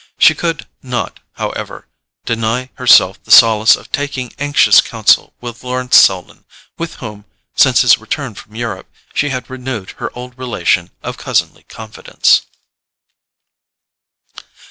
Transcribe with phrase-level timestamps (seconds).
[0.17, 1.87] She could not, however,
[2.25, 6.43] deny herself the solace of taking anxious counsel with Lawrence Selden,
[6.75, 11.65] with whom, since his return from Europe, she had renewed her old relation of cousinly
[11.69, 12.41] confidence.